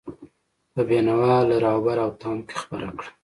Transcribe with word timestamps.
په 0.73 0.81
بینوا، 0.87 1.35
لراوبر 1.49 1.97
او 2.05 2.11
تاند 2.21 2.41
کې 2.47 2.55
خپره 2.61 2.87
کړه. 2.97 3.09